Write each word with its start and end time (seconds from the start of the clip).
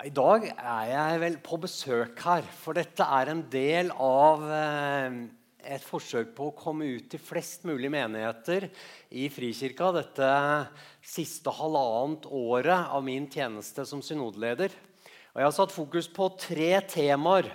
I 0.00 0.08
dag 0.16 0.46
er 0.48 0.84
jeg 0.88 1.16
vel 1.20 1.34
på 1.44 1.58
besøk 1.60 2.22
her, 2.24 2.46
for 2.62 2.78
dette 2.78 3.04
er 3.04 3.28
en 3.28 3.42
del 3.52 3.90
av 4.00 4.46
eh, 4.48 5.16
et 5.74 5.84
forsøk 5.84 6.30
på 6.38 6.46
å 6.48 6.54
komme 6.56 6.86
ut 6.94 7.10
til 7.12 7.20
flest 7.20 7.66
mulig 7.68 7.90
menigheter 7.92 8.70
i 9.12 9.26
Frikirka 9.28 9.90
dette 9.92 10.30
siste 11.04 11.52
halvannet 11.52 12.30
året 12.32 12.88
av 12.96 13.04
min 13.04 13.28
tjeneste 13.28 13.84
som 13.84 14.00
synodeleder. 14.00 14.72
Og 15.34 15.42
jeg 15.42 15.48
har 15.50 15.56
satt 15.58 15.76
fokus 15.76 16.08
på 16.08 16.30
tre 16.48 16.72
temaer 16.88 17.50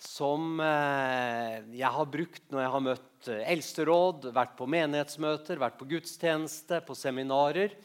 som 0.00 0.62
eh, 0.64 1.60
jeg 1.76 1.92
har 1.98 2.12
brukt 2.14 2.46
når 2.48 2.64
jeg 2.64 2.76
har 2.78 2.86
møtt 2.88 3.32
eldsteråd, 3.36 4.30
vært 4.32 4.56
på 4.56 4.70
menighetsmøter, 4.78 5.60
vært 5.60 5.76
på 5.82 5.92
gudstjeneste, 5.92 6.80
på 6.88 6.96
seminarer. 6.96 7.76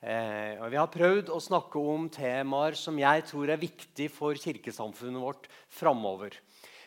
Eh, 0.00 0.56
vi 0.72 0.78
har 0.80 0.88
prøvd 0.88 1.28
å 1.28 1.42
snakke 1.44 1.76
om 1.76 2.06
temaer 2.08 2.72
som 2.78 2.96
jeg 2.96 3.24
tror 3.28 3.50
er 3.52 3.60
viktig 3.60 4.06
for 4.08 4.38
kirkesamfunnet 4.40 5.20
vårt 5.20 5.48
framover. 5.68 6.38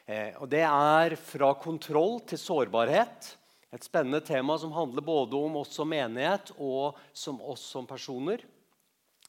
Eh, 0.09 0.34
og 0.41 0.49
det 0.49 0.63
er 0.66 1.13
fra 1.21 1.52
kontroll 1.62 2.23
til 2.26 2.41
sårbarhet. 2.41 3.27
Et 3.73 3.85
spennende 3.85 4.23
tema 4.26 4.57
som 4.57 4.73
handler 4.73 5.05
både 5.05 5.38
om 5.38 5.59
oss 5.62 5.76
som 5.77 5.90
menighet 5.94 6.55
og 6.57 6.98
som 7.13 7.38
oss 7.41 7.62
som 7.76 7.85
personer. 7.85 8.41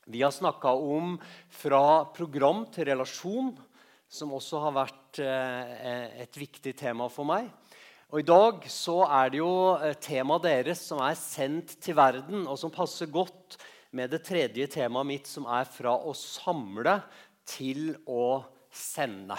Vi 0.08 0.24
har 0.24 0.32
snakka 0.32 0.72
om 0.72 1.18
fra 1.52 2.06
program 2.16 2.64
til 2.72 2.88
relasjon, 2.88 3.52
som 4.08 4.32
også 4.32 4.64
har 4.64 4.74
vært 4.80 5.20
eh, 5.20 6.24
et 6.24 6.40
viktig 6.40 6.72
tema 6.80 7.10
for 7.12 7.28
meg. 7.28 7.52
Og 8.12 8.20
I 8.20 8.26
dag 8.32 8.64
så 8.70 8.98
er 9.10 9.32
det 9.32 9.44
jo 9.44 9.54
eh, 9.76 9.92
temaet 10.00 10.48
deres 10.48 10.88
som 10.88 11.04
er 11.04 11.16
sendt 11.20 11.76
til 11.84 12.00
verden, 12.00 12.48
og 12.48 12.56
som 12.60 12.72
passer 12.72 13.12
godt 13.12 13.60
med 13.94 14.10
det 14.10 14.24
tredje 14.26 14.66
temaet 14.74 15.08
mitt, 15.08 15.30
som 15.30 15.46
er 15.46 15.68
fra 15.70 15.94
å 15.94 16.14
samle 16.18 16.98
til 17.48 17.94
å 18.10 18.42
sende. 18.74 19.38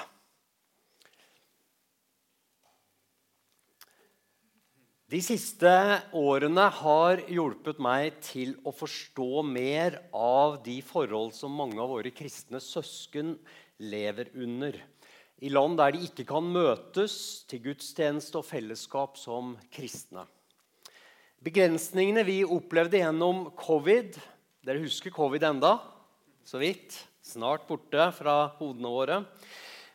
De 5.05 5.19
siste 5.21 5.69
årene 6.17 6.63
har 6.79 7.19
hjulpet 7.29 7.77
meg 7.83 8.15
til 8.25 8.55
å 8.65 8.71
forstå 8.73 9.43
mer 9.45 9.99
av 10.17 10.57
de 10.65 10.79
forhold 10.81 11.35
som 11.37 11.53
mange 11.53 11.77
av 11.77 11.91
våre 11.93 12.09
kristne 12.09 12.57
søsken 12.63 13.35
lever 13.85 14.31
under. 14.33 14.79
I 15.45 15.51
land 15.51 15.77
der 15.77 15.93
de 15.93 16.07
ikke 16.07 16.25
kan 16.31 16.47
møtes 16.49 17.45
til 17.45 17.61
gudstjeneste 17.67 18.39
og 18.39 18.47
fellesskap 18.47 19.19
som 19.21 19.53
kristne. 19.75 20.25
Begrensningene 21.45 22.23
vi 22.25 22.39
opplevde 22.41 23.03
gjennom 23.03 23.51
covid, 23.59 24.17
dere 24.65 24.81
husker 24.81 25.13
covid 25.13 25.43
enda? 25.45 25.75
Så 26.45 26.57
vidt. 26.57 26.95
Snart 27.21 27.67
borte 27.69 28.07
fra 28.17 28.47
hodene 28.57 28.89
våre. 28.89 29.17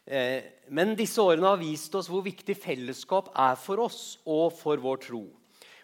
Eh, 0.06 0.44
men 0.70 0.94
disse 0.98 1.18
årene 1.22 1.48
har 1.50 1.58
vist 1.58 1.94
oss 1.98 2.06
hvor 2.10 2.22
viktig 2.22 2.54
fellesskap 2.54 3.32
er 3.34 3.56
for 3.58 3.82
oss 3.82 4.20
og 4.30 4.54
for 4.54 4.78
vår 4.82 5.00
tro. 5.02 5.24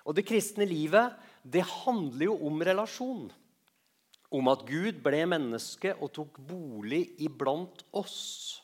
Og 0.06 0.14
det 0.14 0.22
kristne 0.26 0.68
livet 0.70 1.16
det 1.42 1.64
handler 1.66 2.28
jo 2.28 2.36
om 2.46 2.62
relasjon. 2.62 3.24
Om 4.30 4.50
at 4.50 4.62
Gud 4.68 5.00
ble 5.02 5.24
menneske 5.34 5.94
og 5.98 6.12
tok 6.14 6.38
bolig 6.46 7.08
iblant 7.26 7.82
oss. 7.90 8.62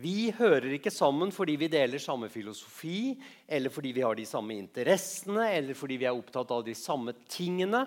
Vi 0.00 0.30
hører 0.34 0.78
ikke 0.78 0.92
sammen 0.92 1.32
fordi 1.32 1.58
vi 1.60 1.68
deler 1.72 2.00
samme 2.02 2.30
filosofi, 2.32 3.14
eller 3.46 3.72
fordi 3.72 3.92
vi 3.96 4.04
har 4.04 4.16
de 4.16 4.24
samme 4.28 4.56
interessene, 4.56 5.50
eller 5.54 5.76
fordi 5.76 6.00
vi 6.00 6.08
er 6.08 6.16
opptatt 6.16 6.56
av 6.56 6.64
de 6.66 6.74
samme 6.76 7.14
tingene. 7.28 7.84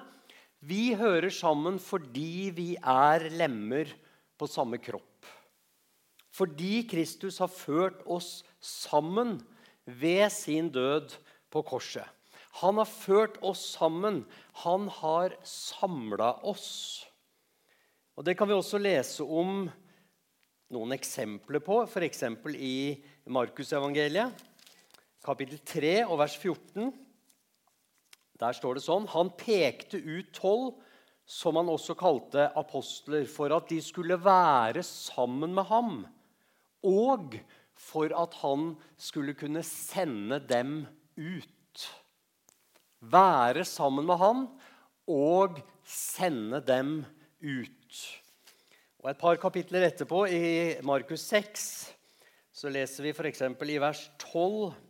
Vi 0.66 0.96
hører 0.98 1.30
sammen 1.34 1.78
fordi 1.82 2.50
vi 2.56 2.70
er 2.78 3.28
lemmer 3.30 3.92
på 4.38 4.50
samme 4.50 4.80
kropp. 4.82 5.26
Fordi 6.34 6.84
Kristus 6.90 7.40
har 7.42 7.50
ført 7.50 8.04
oss 8.06 8.44
sammen 8.62 9.38
ved 9.86 10.30
sin 10.34 10.70
død 10.74 11.14
på 11.54 11.64
korset. 11.66 12.06
Han 12.62 12.80
har 12.82 12.90
ført 12.90 13.38
oss 13.46 13.62
sammen. 13.78 14.24
Han 14.64 14.88
har 14.90 15.36
samla 15.46 16.38
oss. 16.42 17.06
Og 18.18 18.26
Det 18.26 18.38
kan 18.38 18.50
vi 18.50 18.58
også 18.58 18.82
lese 18.82 19.24
om 19.24 19.68
noen 20.74 20.94
eksempler 20.96 21.62
på, 21.64 21.84
f.eks. 21.86 22.24
i 22.58 22.98
Markusevangeliet, 23.30 24.34
kapittel 25.24 25.62
3 25.62 25.94
og 26.08 26.18
vers 26.20 26.36
14. 26.36 26.90
Der 28.38 28.54
står 28.54 28.78
det 28.78 28.86
sånn 28.86 29.08
Han 29.14 29.32
pekte 29.38 30.00
ut 30.00 30.30
tolv, 30.36 30.76
som 31.28 31.58
han 31.60 31.68
også 31.68 31.98
kalte 32.00 32.48
apostler, 32.56 33.26
for 33.28 33.52
at 33.52 33.68
de 33.68 33.82
skulle 33.84 34.16
være 34.22 34.84
sammen 34.88 35.52
med 35.58 35.68
ham, 35.68 35.98
og 36.88 37.36
for 37.78 38.14
at 38.16 38.38
han 38.40 38.70
skulle 38.96 39.36
kunne 39.36 39.64
sende 39.68 40.40
dem 40.48 40.86
ut. 41.18 41.84
Være 43.04 43.66
sammen 43.68 44.08
med 44.08 44.22
han 44.22 44.48
og 45.12 45.60
sende 45.84 46.62
dem 46.64 47.02
ut. 47.44 48.00
Og 49.04 49.12
Et 49.12 49.20
par 49.20 49.36
kapitler 49.36 49.86
etterpå, 49.88 50.26
i 50.32 50.80
Markus 50.84 51.28
6, 51.28 51.68
så 52.52 52.72
leser 52.72 53.04
vi 53.04 53.14
f.eks. 53.14 53.44
i 53.44 53.78
vers 53.84 54.08
12 54.32 54.87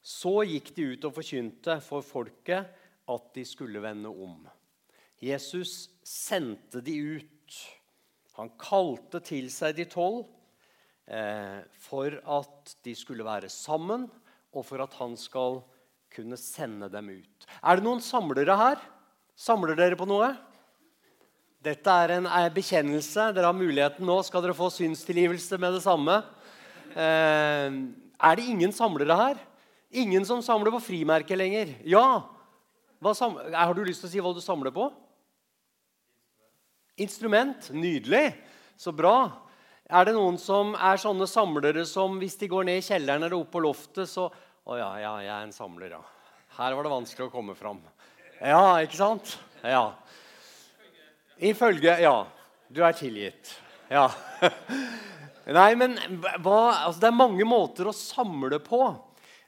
så 0.00 0.40
gikk 0.48 0.72
de 0.76 0.92
ut 0.94 1.04
og 1.08 1.16
forkynte 1.18 1.76
for 1.84 2.04
folket 2.04 2.70
at 3.10 3.30
de 3.36 3.44
skulle 3.44 3.82
vende 3.82 4.08
om. 4.08 4.46
Jesus 5.20 5.90
sendte 6.06 6.80
de 6.84 6.96
ut. 7.20 7.56
Han 8.38 8.52
kalte 8.60 9.20
til 9.24 9.50
seg 9.52 9.76
de 9.76 9.84
tolv 9.90 10.22
eh, 11.10 11.60
for 11.84 12.16
at 12.16 12.76
de 12.86 12.94
skulle 12.96 13.26
være 13.26 13.50
sammen, 13.52 14.08
og 14.50 14.64
for 14.66 14.82
at 14.82 14.94
han 14.98 15.12
skal 15.20 15.60
kunne 16.10 16.38
sende 16.40 16.88
dem 16.90 17.10
ut. 17.12 17.46
Er 17.60 17.78
det 17.78 17.86
noen 17.86 18.00
samlere 18.02 18.56
her? 18.58 18.80
Samler 19.38 19.76
dere 19.78 19.98
på 19.98 20.08
noe? 20.08 20.32
Dette 21.60 21.92
er 21.92 22.16
en 22.16 22.26
bekjennelse. 22.54 23.28
Dere 23.36 23.50
har 23.50 23.56
muligheten 23.56 24.08
nå. 24.08 24.16
Skal 24.24 24.42
dere 24.42 24.56
få 24.56 24.70
synstilgivelse 24.72 25.60
med 25.60 25.76
det 25.76 25.84
samme? 25.84 26.16
Eh, 26.96 27.68
er 27.68 28.40
det 28.40 28.48
ingen 28.48 28.72
samlere 28.72 29.20
her? 29.20 29.46
Ingen 29.90 30.26
som 30.26 30.42
samler 30.42 30.70
på 30.70 30.80
frimerker 30.80 31.36
lenger. 31.36 31.74
Ja! 31.84 32.30
har 33.02 33.74
du 33.74 33.84
lyst 33.84 34.04
til 34.04 34.10
å 34.10 34.12
si 34.12 34.20
hva 34.22 34.32
du 34.36 34.42
samler 34.44 34.70
på? 34.74 34.90
Instrument. 37.00 37.70
Nydelig. 37.72 38.34
Så 38.76 38.92
bra. 38.92 39.32
Er 39.90 40.06
det 40.06 40.14
noen 40.14 40.36
som 40.38 40.76
er 40.78 41.00
sånne 41.00 41.26
samlere 41.26 41.82
som 41.88 42.20
hvis 42.20 42.36
de 42.38 42.48
går 42.52 42.68
ned 42.68 42.78
i 42.78 42.84
kjelleren 42.86 43.24
eller 43.24 43.40
opp 43.40 43.50
på 43.54 43.64
loftet, 43.64 44.08
så 44.08 44.30
Å 44.70 44.76
ja, 44.76 44.90
ja, 45.00 45.12
jeg 45.24 45.32
er 45.32 45.46
en 45.46 45.54
samler, 45.56 45.94
ja. 45.96 46.02
Her 46.58 46.74
var 46.76 46.84
det 46.84 46.90
vanskelig 46.92 47.26
å 47.26 47.32
komme 47.32 47.54
fram. 47.58 47.78
Ja, 48.38 48.76
ikke 48.84 48.98
sant? 48.98 49.32
Ja. 49.64 49.96
Ifølge 51.40 51.96
Ja. 51.98 52.28
Du 52.70 52.84
er 52.86 52.94
tilgitt. 52.94 53.50
Ja. 53.90 54.04
Nei, 55.58 55.72
men 55.74 55.96
hva, 56.38 56.84
altså, 56.84 57.00
det 57.00 57.08
er 57.08 57.16
mange 57.16 57.46
måter 57.48 57.88
å 57.90 57.96
samle 57.96 58.60
på. 58.62 58.84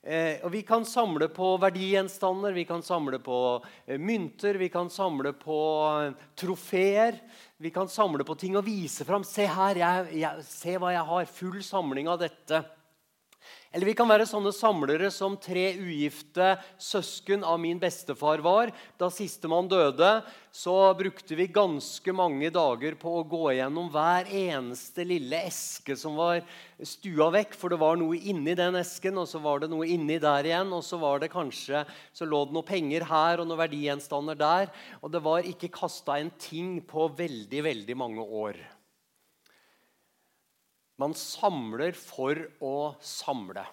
Eh, 0.03 0.43
og 0.43 0.51
Vi 0.51 0.65
kan 0.67 0.83
samle 0.83 1.29
på 1.31 1.55
verdigjenstander, 1.63 2.53
vi 2.53 2.65
kan 2.67 2.83
samle 2.83 3.21
på 3.23 3.63
eh, 3.87 4.01
mynter, 4.03 4.59
vi 4.59 4.69
kan 4.69 4.91
samle 4.91 5.31
på 5.39 5.59
eh, 6.03 6.25
trofeer. 6.35 7.21
Vi 7.63 7.71
kan 7.71 7.87
samle 7.87 8.27
på 8.27 8.35
ting 8.35 8.57
og 8.59 8.67
vise 8.67 9.07
fram. 9.07 9.23
Se 9.23 9.47
her, 9.47 9.79
jeg, 9.79 10.23
jeg, 10.25 10.47
se 10.49 10.75
hva 10.75 10.91
jeg 10.91 11.07
har. 11.07 11.29
Full 11.39 11.61
samling 11.63 12.11
av 12.11 12.19
dette. 12.25 12.65
Eller 13.73 13.89
vi 13.89 13.95
kan 13.97 14.09
være 14.11 14.27
sånne 14.29 14.51
samlere 14.53 15.09
som 15.09 15.33
tre 15.41 15.71
ugifte 15.81 16.59
søsken 16.77 17.41
av 17.41 17.57
min 17.61 17.79
bestefar 17.81 18.43
var. 18.45 18.69
Da 19.01 19.09
sistemann 19.09 19.71
døde, 19.71 20.11
så 20.53 20.75
brukte 20.99 21.39
vi 21.39 21.47
ganske 21.49 22.13
mange 22.13 22.51
dager 22.53 22.99
på 23.01 23.15
å 23.17 23.23
gå 23.25 23.55
gjennom 23.57 23.89
hver 23.95 24.29
eneste 24.29 25.07
lille 25.09 25.41
eske 25.49 25.97
som 25.97 26.21
var 26.21 26.43
stua 26.85 27.31
vekk. 27.33 27.57
For 27.57 27.73
det 27.73 27.81
var 27.81 27.97
noe 27.97 28.21
inni 28.21 28.53
den 28.59 28.77
esken, 28.83 29.17
og 29.23 29.31
så 29.31 29.41
var 29.41 29.65
det 29.65 29.73
noe 29.73 29.89
inni 29.89 30.21
der 30.21 30.51
igjen. 30.51 30.77
Og 30.77 30.85
så 30.85 31.01
var 31.01 31.25
det 31.25 31.33
kanskje, 31.33 31.87
så 32.13 32.29
lå 32.29 32.45
det 32.45 32.59
noe 32.59 32.69
penger 32.69 33.09
her 33.09 33.41
og 33.41 33.49
noen 33.49 33.63
verdigjenstander 33.65 34.37
der. 34.37 34.69
Og 35.01 35.17
det 35.17 35.25
var 35.25 35.49
ikke 35.49 35.73
kasta 35.73 36.21
en 36.21 36.31
ting 36.37 36.77
på 36.85 37.09
veldig, 37.17 37.67
veldig 37.73 38.01
mange 38.05 38.29
år. 38.45 38.61
Man 41.01 41.15
samler 41.17 41.97
for 41.97 42.39
å 42.63 42.93
samle. 43.03 43.65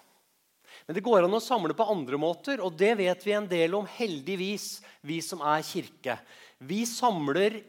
Men 0.86 0.96
det 0.96 1.04
går 1.04 1.26
an 1.26 1.36
å 1.36 1.42
samle 1.42 1.74
på 1.76 1.86
andre 1.92 2.18
måter, 2.20 2.62
og 2.64 2.78
det 2.78 2.94
vet 3.00 3.26
vi 3.26 3.34
en 3.36 3.48
del 3.50 3.76
om, 3.78 3.88
heldigvis, 3.98 4.80
vi 5.06 5.20
som 5.24 5.42
er 5.44 5.64
kirke. 5.66 6.16
Vi 6.58 6.82
samler 6.88 7.60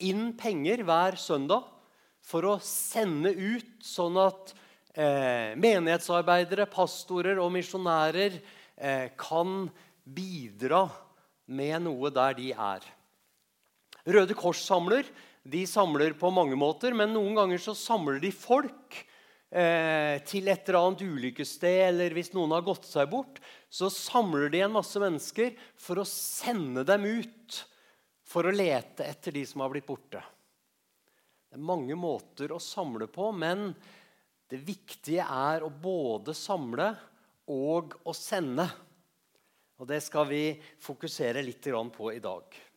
inn 0.00 0.30
penger 0.38 0.84
hver 0.86 1.18
søndag 1.20 1.66
for 2.24 2.46
å 2.46 2.56
sende 2.64 3.32
ut, 3.34 3.80
sånn 3.84 4.18
at 4.20 4.54
eh, 4.94 5.56
menighetsarbeidere, 5.60 6.68
pastorer 6.70 7.40
og 7.42 7.52
misjonærer 7.56 8.38
eh, 8.76 9.08
kan 9.18 9.66
bidra 10.04 10.86
med 11.50 11.82
noe 11.86 12.12
der 12.14 12.36
de 12.38 12.52
er. 12.54 12.86
Røde 14.10 14.36
Kors 14.38 14.62
samler. 14.64 15.04
De 15.42 15.62
samler 15.66 16.12
på 16.18 16.30
mange 16.34 16.56
måter, 16.58 16.92
men 16.96 17.14
noen 17.14 17.38
ganger 17.38 17.62
så 17.62 17.74
samler 17.76 18.20
de 18.20 18.32
folk 18.34 18.98
eh, 19.48 20.20
til 20.28 20.50
et 20.52 20.68
eller 20.68 20.80
annet 20.80 21.04
ulykkessted, 21.06 21.78
eller 21.88 22.16
hvis 22.16 22.34
noen 22.36 22.52
har 22.52 22.66
gått 22.66 22.84
seg 22.88 23.08
bort, 23.12 23.40
så 23.72 23.88
samler 23.92 24.52
de 24.52 24.60
en 24.66 24.76
masse 24.76 25.00
mennesker 25.00 25.56
for 25.80 26.02
å 26.02 26.08
sende 26.08 26.84
dem 26.84 27.08
ut 27.08 27.62
for 28.30 28.46
å 28.46 28.54
lete 28.54 29.06
etter 29.08 29.34
de 29.34 29.46
som 29.48 29.64
har 29.64 29.72
blitt 29.72 29.88
borte. 29.88 30.20
Det 31.50 31.58
er 31.58 31.66
mange 31.66 31.96
måter 31.98 32.52
å 32.54 32.60
samle 32.62 33.08
på, 33.10 33.32
men 33.34 33.72
det 34.50 34.60
viktige 34.62 35.24
er 35.24 35.64
å 35.64 35.72
både 35.72 36.34
samle 36.36 36.92
og 37.50 37.96
å 38.06 38.14
sende. 38.14 38.68
Og 39.80 39.88
Det 39.88 39.98
skal 40.04 40.28
vi 40.28 40.44
fokusere 40.84 41.42
litt 41.42 41.66
på 41.96 42.12
i 42.12 42.20
dag. 42.22 42.69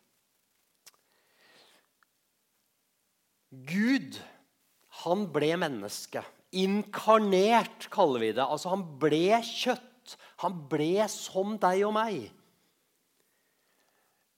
Gud, 3.68 4.20
han 5.04 5.28
ble 5.34 5.52
menneske. 5.62 6.24
Inkarnert, 6.54 7.90
kaller 7.94 8.24
vi 8.24 8.32
det. 8.38 8.46
Altså, 8.46 8.72
han 8.74 8.86
ble 9.02 9.42
kjøtt. 9.46 10.18
Han 10.44 10.66
ble 10.70 11.06
som 11.12 11.58
deg 11.62 11.86
og 11.88 11.94
meg. 11.96 12.26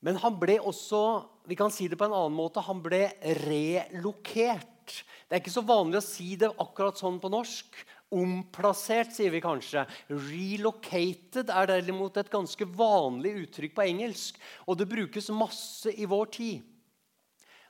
Men 0.06 0.19
han 0.21 0.35
ble 0.38 0.59
også 0.62 1.01
vi 1.45 1.57
kan 1.57 1.73
si 1.73 1.88
det 1.89 1.97
på 2.00 2.07
en 2.07 2.15
annen 2.15 2.35
måte, 2.35 2.63
han 2.65 2.81
ble 2.81 3.03
relokert. 3.45 5.03
Det 5.25 5.38
er 5.38 5.41
ikke 5.41 5.53
så 5.53 5.65
vanlig 5.65 6.00
å 6.00 6.06
si 6.06 6.33
det 6.41 6.50
akkurat 6.62 6.97
sånn 6.97 7.19
på 7.21 7.29
norsk. 7.33 7.77
Omplassert, 8.15 9.13
sier 9.13 9.33
vi 9.33 9.44
kanskje. 9.44 9.83
Relocated 10.09 11.51
er 11.53 11.69
derimot 11.69 12.17
et 12.17 12.31
ganske 12.33 12.67
vanlig 12.77 13.35
uttrykk 13.44 13.75
på 13.77 13.85
engelsk. 13.85 14.39
Og 14.65 14.79
det 14.79 14.89
brukes 14.89 15.29
masse 15.33 15.94
i 15.94 16.07
vår 16.09 16.31
tid. 16.33 16.75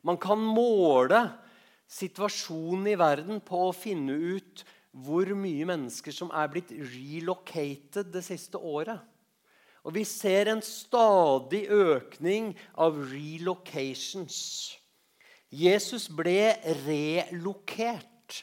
Man 0.06 0.20
kan 0.22 0.38
måle 0.38 1.24
situasjonen 1.90 2.92
i 2.92 2.98
verden 3.00 3.42
på 3.46 3.68
å 3.68 3.76
finne 3.76 4.14
ut 4.14 4.64
hvor 5.06 5.28
mye 5.36 5.66
mennesker 5.68 6.14
som 6.16 6.32
er 6.32 6.50
blitt 6.54 6.72
relocated 6.72 8.14
det 8.14 8.24
siste 8.26 8.62
året. 8.62 9.02
Og 9.86 9.94
vi 9.98 10.06
ser 10.08 10.50
en 10.50 10.64
stadig 10.66 11.66
økning 11.70 12.54
av 12.82 12.98
relocations. 13.12 14.38
Jesus 15.54 16.08
ble 16.10 16.56
relokert 16.86 18.42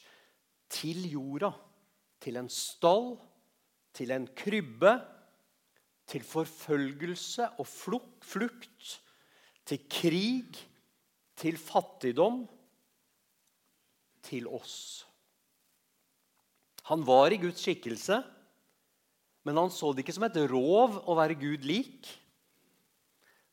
til 0.73 1.07
jorda. 1.11 1.51
Til 2.23 2.39
en 2.39 2.51
stall, 2.53 3.17
til 3.91 4.13
en 4.15 4.29
krybbe, 4.39 4.93
til 6.07 6.23
forfølgelse 6.27 7.49
og 7.59 7.67
flukt, 7.67 8.93
til 9.67 9.83
krig 9.91 10.61
til 11.43 11.59
fattigdom, 11.59 12.45
til 14.23 14.47
oss. 14.47 15.03
Han 16.91 17.03
var 17.07 17.35
i 17.35 17.41
Guds 17.43 17.63
skikkelse, 17.63 18.21
men 19.43 19.59
han 19.59 19.71
så 19.75 19.91
det 19.93 20.05
ikke 20.05 20.15
som 20.15 20.27
et 20.29 20.39
rov 20.51 21.01
å 21.03 21.17
være 21.19 21.39
Gud 21.39 21.67
lik. 21.67 22.07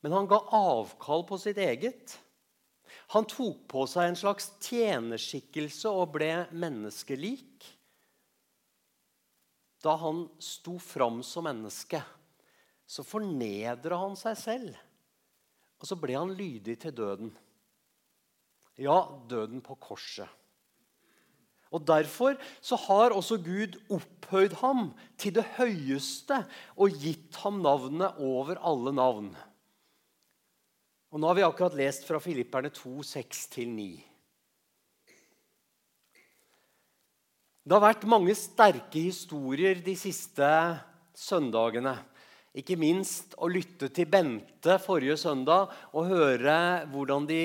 Men 0.00 0.14
han 0.14 0.28
ga 0.30 0.38
avkall 0.54 1.26
på 1.28 1.38
sitt 1.42 1.58
eget. 1.60 2.14
Han 3.14 3.26
tok 3.28 3.66
på 3.70 3.84
seg 3.90 4.10
en 4.10 4.18
slags 4.18 4.52
tjenerskikkelse 4.62 5.90
og 5.90 6.14
ble 6.14 6.30
menneskelik. 6.54 7.66
Da 9.82 9.96
han 9.98 10.26
sto 10.42 10.76
fram 10.82 11.22
som 11.26 11.46
menneske, 11.48 12.02
så 12.86 13.02
fornedra 13.06 13.98
han 14.02 14.16
seg 14.18 14.38
selv. 14.38 14.80
Og 15.80 15.88
så 15.88 15.96
ble 15.98 16.18
han 16.18 16.34
lydig 16.36 16.76
til 16.82 16.94
døden. 16.94 17.30
Ja, 18.78 19.02
døden 19.28 19.64
på 19.64 19.74
korset. 19.80 20.28
Og 21.70 21.86
Derfor 21.86 22.34
så 22.60 22.76
har 22.76 23.14
også 23.14 23.38
Gud 23.38 23.78
opphøyd 23.90 24.56
ham 24.58 24.90
til 25.18 25.36
det 25.36 25.46
høyeste 25.58 26.42
og 26.76 26.98
gitt 26.98 27.38
ham 27.44 27.60
navnet 27.62 28.18
over 28.18 28.58
alle 28.58 28.92
navn. 28.94 29.30
Og 31.10 31.18
Nå 31.18 31.30
har 31.30 31.38
vi 31.38 31.46
akkurat 31.46 31.78
lest 31.78 32.06
fra 32.06 32.18
Filipperne 32.22 32.70
2, 32.74 33.02
6-9. 33.06 33.88
Det 37.60 37.76
har 37.76 37.82
vært 37.84 38.06
mange 38.08 38.34
sterke 38.34 39.02
historier 39.04 39.78
de 39.84 39.94
siste 39.98 40.46
søndagene. 41.14 41.92
Ikke 42.56 42.74
minst 42.74 43.36
å 43.38 43.46
lytte 43.50 43.92
til 43.94 44.08
Bente 44.10 44.74
forrige 44.82 45.14
søndag 45.20 45.70
og 45.94 46.08
høre 46.10 46.56
hvordan 46.90 47.28
de 47.28 47.42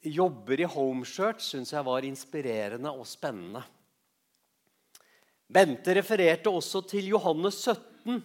jobber 0.00 0.60
i 0.60 0.68
homeshirt 0.68 1.42
syns 1.44 1.72
jeg 1.74 1.84
var 1.86 2.06
inspirerende 2.06 2.92
og 2.92 3.06
spennende. 3.08 3.62
Bente 5.52 5.94
refererte 5.98 6.50
også 6.50 6.80
til 6.88 7.10
Johannes 7.12 7.58
17, 7.66 8.22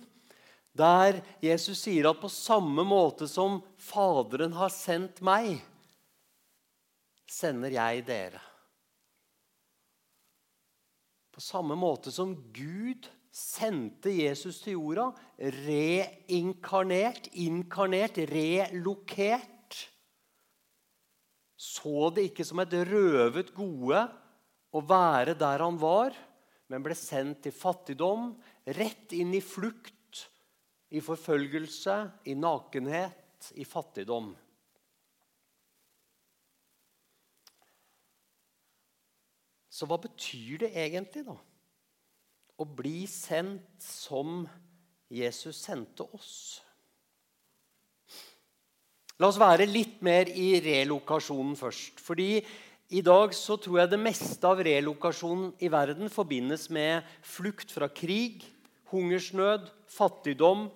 der 0.77 1.19
Jesus 1.43 1.81
sier 1.83 2.11
at 2.11 2.21
på 2.21 2.29
samme 2.31 2.85
måte 2.87 3.27
som 3.27 3.59
Faderen 3.81 4.55
har 4.55 4.71
sendt 4.71 5.19
meg, 5.25 5.57
sender 7.27 7.73
jeg 7.75 8.05
dere. 8.07 8.39
På 11.33 11.43
samme 11.43 11.75
måte 11.77 12.13
som 12.13 12.31
Gud 12.55 13.09
sendte 13.33 14.09
Jesus 14.09 14.63
til 14.63 14.77
jorda, 14.77 15.11
reinkarnert, 15.37 17.27
inkarnert, 17.37 18.17
relokert 18.31 19.56
så 21.57 22.11
det 22.13 22.29
ikke 22.29 22.45
som 22.45 22.61
et 22.61 22.73
røvet 22.85 23.49
gode 23.57 24.03
å 24.69 24.81
være 24.85 25.33
der 25.37 25.63
han 25.65 25.79
var, 25.81 26.13
men 26.69 26.83
ble 26.85 26.95
sendt 26.97 27.41
til 27.45 27.55
fattigdom, 27.55 28.35
rett 28.77 29.15
inn 29.15 29.33
i 29.33 29.41
flukt, 29.41 29.93
i 30.93 31.01
forfølgelse, 31.03 31.95
i 32.29 32.35
nakenhet, 32.37 33.49
i 33.57 33.65
fattigdom. 33.67 34.33
Så 39.77 39.85
hva 39.89 39.97
betyr 40.01 40.63
det 40.65 40.71
egentlig, 40.77 41.25
da? 41.27 41.35
Å 42.57 42.65
bli 42.65 43.03
sendt 43.09 43.83
som 43.83 44.45
Jesus 45.13 45.59
sendte 45.61 46.07
oss? 46.17 46.63
La 49.17 49.31
oss 49.31 49.39
være 49.41 49.65
litt 49.65 50.01
mer 50.05 50.29
i 50.29 50.59
relokasjonen 50.61 51.55
først. 51.57 51.97
Fordi 52.03 52.37
i 52.93 53.01
dag 53.01 53.33
så 53.35 53.57
tror 53.59 53.81
jeg 53.81 53.91
det 53.91 53.99
meste 53.99 54.47
av 54.47 54.61
relokasjonen 54.63 55.55
i 55.59 55.71
verden 55.73 56.11
forbindes 56.13 56.67
med 56.69 57.05
flukt 57.25 57.73
fra 57.73 57.89
krig, 57.89 58.45
hungersnød, 58.93 59.65
fattigdom, 59.89 60.67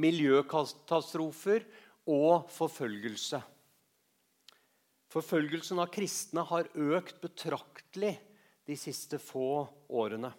miljøkatastrofer 0.00 1.66
og 2.10 2.48
forfølgelse. 2.56 3.42
Forfølgelsen 5.10 5.82
av 5.82 5.90
kristne 5.92 6.44
har 6.46 6.70
økt 6.72 7.20
betraktelig 7.20 8.16
de 8.66 8.76
siste 8.78 9.18
få 9.20 9.66
årene. 9.90 10.30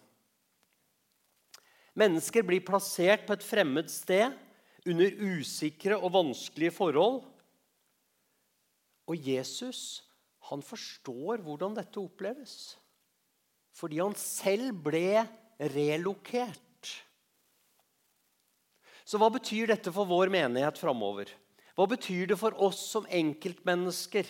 Mennesker 2.00 2.44
blir 2.48 2.64
plassert 2.64 3.26
på 3.28 3.36
et 3.36 3.44
fremmed 3.44 3.90
sted 3.92 4.32
under 4.88 5.12
usikre 5.36 5.98
og 6.00 6.14
vanskelige 6.16 6.72
forhold 6.74 7.20
og 9.12 9.28
Jesus 9.28 10.02
han 10.50 10.62
forstår 10.64 11.42
hvordan 11.44 11.76
dette 11.76 12.00
oppleves. 12.02 12.74
Fordi 13.72 14.00
han 14.02 14.16
selv 14.18 14.74
ble 14.84 15.22
relokert. 15.72 16.58
Så 19.06 19.20
hva 19.20 19.30
betyr 19.32 19.70
dette 19.70 19.92
for 19.94 20.08
vår 20.08 20.32
menighet 20.32 20.80
framover? 20.80 21.30
Hva 21.76 21.86
betyr 21.88 22.32
det 22.32 22.38
for 22.40 22.56
oss 22.60 22.80
som 22.92 23.06
enkeltmennesker? 23.08 24.26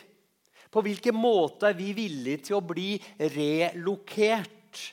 På 0.72 0.82
hvilken 0.84 1.16
måte 1.16 1.68
er 1.68 1.76
vi 1.76 1.90
villige 1.96 2.48
til 2.48 2.58
å 2.58 2.64
bli 2.64 2.94
relokert 3.18 4.84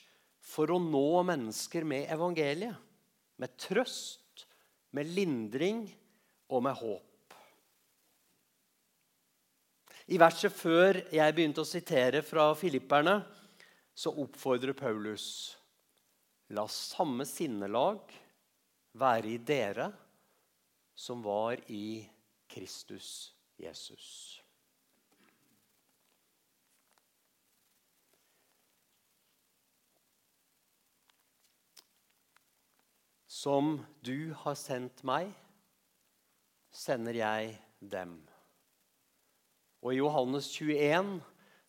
for 0.44 0.72
å 0.74 0.80
nå 0.82 1.22
mennesker 1.30 1.86
med 1.88 2.10
evangeliet? 2.12 2.76
Med 3.40 3.54
trøst, 3.60 4.48
med 4.92 5.08
lindring 5.16 5.86
og 6.50 6.66
med 6.66 6.76
håp. 6.80 7.09
I 10.10 10.18
verset 10.18 10.50
før 10.58 10.98
jeg 11.14 11.34
begynte 11.38 11.62
å 11.62 11.68
sitere 11.70 12.24
fra 12.26 12.48
Filipperne, 12.58 13.20
så 13.94 14.10
oppfordrer 14.18 14.74
Paulus 14.74 15.26
La 16.58 16.64
samme 16.66 17.28
sinnelag 17.30 18.10
være 18.98 19.30
i 19.30 19.38
dere 19.38 19.92
som 20.98 21.22
var 21.22 21.62
i 21.70 22.02
Kristus 22.50 23.36
Jesus. 23.62 24.40
Som 33.30 33.78
du 34.02 34.34
har 34.42 34.58
sendt 34.58 35.06
meg, 35.06 35.30
sender 36.74 37.22
jeg 37.22 37.54
dem. 37.94 38.18
Og 39.80 39.94
i 39.94 40.00
Johannes 40.00 40.50
21, 40.52 41.20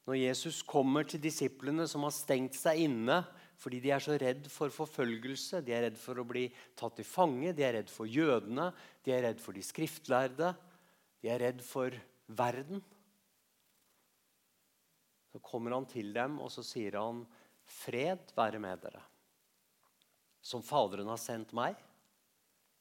når 0.09 0.19
Jesus 0.19 0.63
kommer 0.67 1.07
til 1.07 1.23
disiplene 1.23 1.87
som 1.89 2.07
har 2.07 2.15
stengt 2.15 2.59
seg 2.59 2.83
inne 2.87 3.23
fordi 3.61 3.77
de 3.85 3.91
er 3.93 4.01
så 4.01 4.15
redd 4.17 4.47
for 4.49 4.73
forfølgelse, 4.73 5.59
de 5.61 5.75
er 5.77 5.83
redd 5.85 5.99
for 6.01 6.17
å 6.17 6.25
bli 6.25 6.47
tatt 6.79 6.95
til 6.97 7.05
fange, 7.05 7.53
de 7.53 7.65
er 7.67 7.75
redd 7.77 7.91
for 7.93 8.09
jødene, 8.09 8.71
de 9.05 9.13
er 9.13 9.27
redd 9.27 9.43
for 9.45 9.53
de 9.53 9.61
skriftlærde, 9.61 10.55
de 11.21 11.29
er 11.29 11.43
redd 11.45 11.61
for 11.61 11.93
verden. 12.41 12.81
Så 15.29 15.43
kommer 15.45 15.77
han 15.77 15.85
til 15.93 16.09
dem, 16.17 16.39
og 16.41 16.49
så 16.49 16.65
sier 16.65 16.97
han, 16.97 17.27
'Fred 17.69 18.33
være 18.35 18.59
med 18.59 18.81
dere.' 18.81 19.05
Som 20.41 20.65
Faderen 20.65 21.13
har 21.13 21.21
sendt 21.21 21.53
meg, 21.53 21.77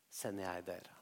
sender 0.09 0.47
jeg 0.47 0.65
dere. 0.71 0.98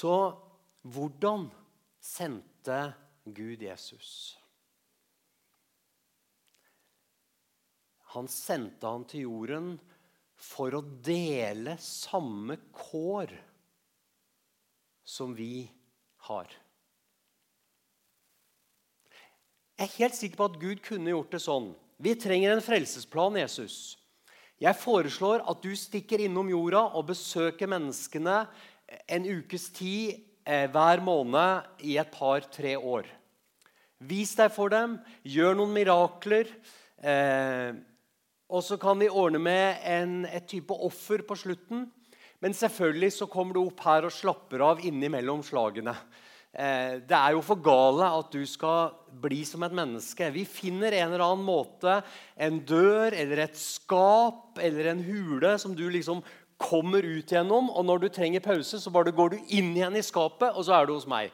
Så 0.00 0.16
hvordan 0.88 1.48
sendte 2.00 2.92
Gud 3.24 3.62
Jesus? 3.62 4.38
Han 8.14 8.28
sendte 8.32 8.88
han 8.88 9.04
til 9.10 9.26
jorden 9.26 9.74
for 10.40 10.72
å 10.74 10.80
dele 11.04 11.76
samme 11.84 12.56
kår 12.72 13.34
som 15.04 15.36
vi 15.36 15.68
har. 16.30 16.48
Jeg 19.76 19.84
er 19.84 19.96
helt 19.98 20.16
sikker 20.16 20.40
på 20.40 20.48
at 20.48 20.60
Gud 20.60 20.82
kunne 20.84 21.12
gjort 21.12 21.36
det 21.36 21.44
sånn. 21.44 21.70
Vi 22.00 22.16
trenger 22.16 22.54
en 22.54 22.64
frelsesplan, 22.64 23.36
Jesus. 23.42 23.98
Jeg 24.60 24.76
foreslår 24.76 25.44
at 25.48 25.62
du 25.64 25.70
stikker 25.76 26.20
innom 26.24 26.50
jorda 26.52 26.82
og 26.96 27.06
besøker 27.12 27.68
menneskene 27.70 28.42
en 29.06 29.26
ukes 29.26 29.68
tid 29.74 30.18
eh, 30.44 30.66
hver 30.70 31.02
måned 31.04 31.84
i 31.86 31.96
et 32.00 32.10
par-tre 32.14 32.76
år. 32.76 33.08
Vis 34.00 34.32
deg 34.38 34.52
for 34.54 34.72
dem, 34.72 34.96
gjør 35.28 35.58
noen 35.58 35.74
mirakler. 35.76 36.48
Eh, 37.00 37.76
og 38.50 38.64
så 38.66 38.78
kan 38.80 38.98
vi 38.98 39.10
ordne 39.12 39.40
med 39.42 39.84
en, 39.86 40.22
et 40.26 40.48
type 40.48 40.74
offer 40.74 41.22
på 41.26 41.36
slutten. 41.38 41.86
Men 42.40 42.56
selvfølgelig 42.56 43.12
så 43.18 43.28
kommer 43.28 43.56
du 43.56 43.62
opp 43.66 43.84
her 43.84 44.08
og 44.08 44.16
slapper 44.16 44.64
av 44.64 44.80
innimellom 44.88 45.44
slagene. 45.44 45.94
Eh, 46.50 46.96
det 47.06 47.14
er 47.14 47.36
jo 47.36 47.44
for 47.46 47.60
gale 47.62 48.08
at 48.10 48.32
du 48.34 48.40
skal 48.48 48.96
bli 49.22 49.44
som 49.46 49.62
et 49.62 49.74
menneske. 49.76 50.32
Vi 50.34 50.42
finner 50.48 50.96
en 50.96 51.12
eller 51.12 51.22
annen 51.22 51.46
måte, 51.46 52.00
en 52.34 52.58
dør 52.66 53.14
eller 53.14 53.44
et 53.44 53.60
skap 53.60 54.58
eller 54.58 54.90
en 54.90 55.04
hule, 55.04 55.54
som 55.62 55.76
du 55.76 55.84
liksom 55.92 56.24
kommer 56.60 57.06
ut 57.06 57.32
gjennom. 57.32 57.70
Og 57.72 57.84
når 57.88 58.04
du 58.04 58.08
trenger 58.12 58.44
pause, 58.44 58.80
så 58.80 58.92
bare 58.92 59.14
går 59.16 59.34
du 59.34 59.38
inn 59.56 59.72
igjen 59.72 59.96
i 59.96 60.04
skapet, 60.04 60.52
og 60.52 60.66
så 60.66 60.76
er 60.76 60.88
du 60.88 60.94
hos 60.94 61.08
meg. 61.08 61.32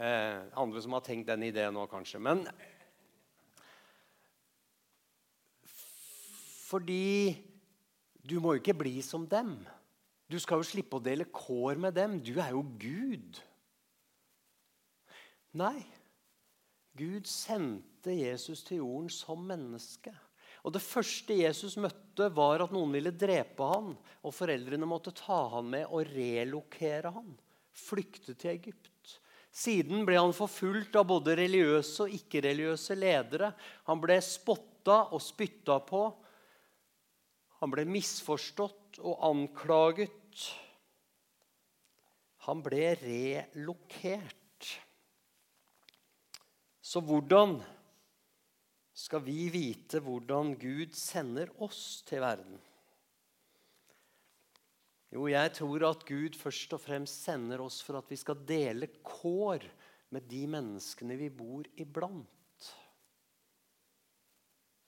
Eh, 0.00 0.36
andre 0.56 0.80
som 0.80 0.96
har 0.96 1.04
tenkt 1.04 1.28
den 1.28 1.48
ideen 1.48 1.74
nå, 1.76 1.86
kanskje. 1.90 2.20
Men 2.22 2.46
Fordi 6.70 7.34
du 8.22 8.36
må 8.38 8.54
jo 8.54 8.60
ikke 8.60 8.78
bli 8.78 9.00
som 9.02 9.24
dem. 9.26 9.56
Du 10.30 10.38
skal 10.38 10.60
jo 10.60 10.68
slippe 10.68 11.00
å 11.00 11.02
dele 11.02 11.26
kår 11.26 11.80
med 11.82 11.96
dem. 11.98 12.20
Du 12.22 12.36
er 12.38 12.52
jo 12.54 12.62
Gud. 12.78 13.40
Nei. 15.58 15.82
Gud 16.94 17.26
sendte 17.26 18.14
Jesus 18.14 18.62
til 18.66 18.84
jorden 18.84 19.10
som 19.10 19.42
menneske. 19.48 20.14
Og 20.64 20.74
Det 20.74 20.82
første 20.84 21.36
Jesus 21.36 21.78
møtte, 21.80 22.28
var 22.36 22.64
at 22.64 22.72
noen 22.74 22.92
ville 22.92 23.14
drepe 23.16 23.64
han, 23.64 23.94
og 23.96 24.34
foreldrene 24.36 24.88
måtte 24.88 25.14
ta 25.16 25.40
han 25.54 25.70
med 25.72 25.86
og 25.88 26.10
relokere 26.12 27.12
han. 27.14 27.32
Flykte 27.72 28.34
til 28.34 28.52
Egypt. 28.52 28.90
Siden 29.50 30.04
ble 30.06 30.18
han 30.20 30.34
forfulgt 30.36 30.94
av 31.00 31.08
både 31.10 31.34
religiøse 31.40 32.04
og 32.04 32.12
ikke-religiøse 32.14 32.96
ledere. 32.98 33.50
Han 33.88 34.02
ble 34.02 34.20
spotta 34.22 35.00
og 35.10 35.22
spytta 35.24 35.80
på. 35.88 36.04
Han 37.60 37.72
ble 37.72 37.86
misforstått 37.88 39.00
og 39.02 39.24
anklaget. 39.26 40.44
Han 42.46 42.62
ble 42.64 42.94
relokert. 43.00 44.36
Så 46.80 47.02
hvordan 47.04 47.58
skal 49.00 49.22
vi 49.24 49.48
vite 49.52 50.02
hvordan 50.04 50.52
Gud 50.60 50.92
sender 50.96 51.50
oss 51.64 52.02
til 52.08 52.20
verden? 52.22 52.58
Jo, 55.10 55.24
jeg 55.26 55.54
tror 55.56 55.86
at 55.88 56.04
Gud 56.06 56.36
først 56.38 56.76
og 56.76 56.82
fremst 56.84 57.24
sender 57.24 57.62
oss 57.64 57.80
for 57.82 57.98
at 57.98 58.10
vi 58.12 58.18
skal 58.20 58.44
dele 58.46 58.90
kår 59.02 59.64
med 60.14 60.28
de 60.30 60.44
menneskene 60.50 61.16
vi 61.18 61.30
bor 61.34 61.66
iblant. 61.80 62.68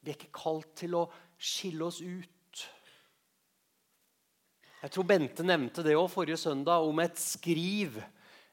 Vi 0.02 0.10
er 0.10 0.18
ikke 0.18 0.34
kalt 0.34 0.76
til 0.82 0.98
å 0.98 1.08
skille 1.38 1.88
oss 1.88 2.02
ut 2.02 2.38
jeg 4.82 4.90
tror 4.90 5.06
Bente 5.06 5.44
nevnte 5.46 5.84
det 5.86 5.94
òg 5.94 6.08
forrige 6.10 6.40
søndag, 6.42 6.82
om 6.82 6.98
et 6.98 7.18
skriv 7.20 8.00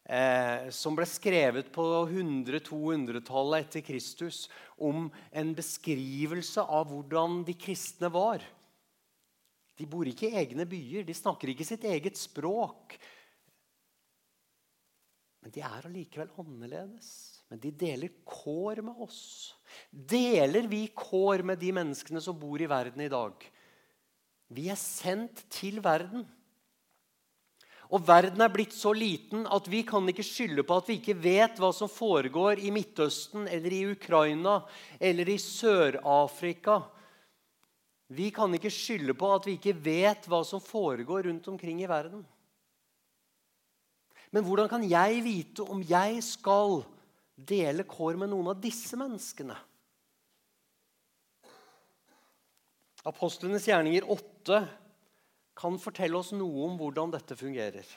eh, 0.09 0.69
som 0.73 0.97
ble 0.97 1.05
skrevet 1.07 1.69
på 1.75 1.85
100-200-tallet 2.09 3.67
etter 3.67 3.85
Kristus, 3.85 4.47
om 4.75 5.07
en 5.31 5.53
beskrivelse 5.57 6.63
av 6.65 6.89
hvordan 6.89 7.43
de 7.47 7.55
kristne 7.59 8.09
var. 8.13 8.43
De 9.79 9.87
bor 9.87 10.09
ikke 10.09 10.27
i 10.27 10.41
egne 10.41 10.65
byer, 10.67 11.05
de 11.07 11.15
snakker 11.15 11.53
ikke 11.53 11.67
sitt 11.67 11.85
eget 11.87 12.19
språk. 12.19 12.97
Men 15.39 15.53
de 15.55 15.63
er 15.63 15.85
allikevel 15.87 16.33
annerledes. 16.41 17.11
Men 17.49 17.61
de 17.63 17.71
deler 17.73 18.11
kår 18.27 18.83
med 18.85 18.99
oss. 19.01 19.21
Deler 19.89 20.67
vi 20.69 20.83
kår 20.93 21.45
med 21.47 21.61
de 21.61 21.71
menneskene 21.73 22.21
som 22.21 22.37
bor 22.37 22.61
i 22.61 22.67
verden 22.69 23.01
i 23.01 23.11
dag? 23.11 23.45
Vi 24.49 24.67
er 24.69 24.77
sendt 24.81 25.45
til 25.53 25.79
verden. 25.85 26.27
Og 27.89 28.03
verden 28.05 28.41
er 28.45 28.51
blitt 28.53 28.75
så 28.77 28.91
liten 28.93 29.47
at 29.49 29.65
vi 29.71 29.81
kan 29.87 30.05
ikke 30.11 30.25
skylde 30.25 30.65
på 30.67 30.75
at 30.77 30.89
vi 30.91 30.99
ikke 30.99 31.17
vet 31.17 31.57
hva 31.57 31.71
som 31.73 31.89
foregår 31.89 32.61
i 32.61 32.69
Midtøsten 32.73 33.47
eller 33.49 33.73
i 33.73 33.85
Ukraina 33.89 34.59
eller 35.01 35.31
i 35.33 35.39
Sør-Afrika. 35.41 36.83
Vi 38.13 38.29
kan 38.33 38.53
ikke 38.53 38.71
skylde 38.73 39.15
på 39.17 39.31
at 39.33 39.47
vi 39.49 39.57
ikke 39.57 39.73
vet 39.73 40.29
hva 40.29 40.43
som 40.45 40.61
foregår 40.61 41.25
rundt 41.29 41.49
omkring 41.49 41.81
i 41.81 41.89
verden. 41.89 42.21
Men 44.29 44.45
hvordan 44.45 44.69
kan 44.69 44.85
jeg 44.85 45.23
vite 45.25 45.65
om 45.65 45.81
jeg 45.81 46.21
skal 46.25 46.83
dele 47.33 47.87
kår 47.89 48.19
med 48.21 48.29
noen 48.29 48.51
av 48.53 48.61
disse 48.61 48.97
menneskene? 48.99 49.57
Apostlenes 53.09 53.65
gjerninger 53.65 54.05
8 54.05 54.61
kan 55.59 55.75
fortelle 55.81 56.15
oss 56.19 56.31
noe 56.35 56.67
om 56.69 56.77
hvordan 56.79 57.11
dette 57.11 57.35
fungerer. 57.35 57.87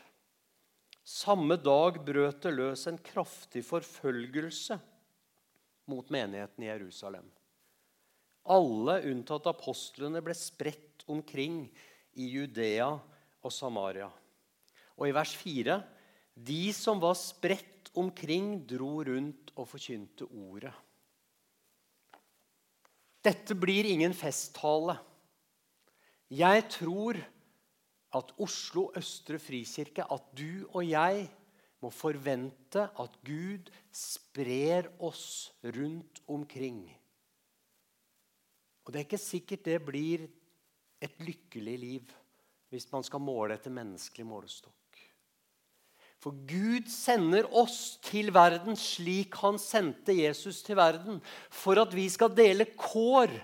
Samme 1.03 1.57
dag 1.59 1.99
brøt 2.03 2.43
det 2.45 2.55
løs 2.55 2.87
en 2.91 2.99
kraftig 2.99 3.63
forfølgelse 3.67 4.79
mot 5.91 6.11
menigheten 6.15 6.65
i 6.65 6.71
Jerusalem. 6.71 7.27
Alle 8.51 8.99
unntatt 9.11 9.47
apostlene 9.51 10.23
ble 10.25 10.35
spredt 10.35 11.05
omkring 11.11 11.65
i 12.19 12.29
Judea 12.35 12.89
og 13.43 13.55
Samaria. 13.55 14.09
Og 14.99 15.09
i 15.09 15.15
vers 15.15 15.35
4.: 15.39 15.79
De 16.35 16.65
som 16.75 17.01
var 17.03 17.15
spredt 17.19 17.91
omkring, 17.95 18.63
dro 18.67 19.03
rundt 19.07 19.53
og 19.57 19.69
forkynte 19.69 20.27
ordet. 20.27 20.73
Dette 23.23 23.55
blir 23.55 23.87
ingen 23.87 24.15
festtale. 24.15 24.97
Jeg 26.33 26.65
tror 26.73 27.19
at 28.17 28.33
Oslo 28.43 28.91
Østre 28.99 29.39
Frikirke, 29.41 30.05
at 30.05 30.27
du 30.37 30.67
og 30.73 30.85
jeg 30.87 31.27
må 31.83 31.91
forvente 31.91 32.85
at 32.87 33.17
Gud 33.27 33.71
sprer 33.93 34.91
oss 35.03 35.53
rundt 35.65 36.23
omkring. 36.31 36.85
Og 38.85 38.93
Det 38.93 39.01
er 39.01 39.07
ikke 39.07 39.23
sikkert 39.23 39.65
det 39.67 39.81
blir 39.87 40.27
et 41.03 41.19
lykkelig 41.23 41.79
liv 41.79 42.15
hvis 42.73 42.89
man 42.93 43.05
skal 43.05 43.21
måle 43.21 43.59
etter 43.59 43.75
menneskelig 43.75 44.25
målestokk. 44.27 44.79
For 46.23 46.39
Gud 46.47 46.87
sender 46.91 47.49
oss 47.51 47.99
til 48.07 48.31
verden 48.35 48.79
slik 48.79 49.35
han 49.43 49.59
sendte 49.59 50.15
Jesus 50.15 50.63
til 50.63 50.79
verden. 50.79 51.19
For 51.51 51.81
at 51.83 51.93
vi 51.95 52.07
skal 52.13 52.31
dele 52.37 52.69
kår 52.79 53.35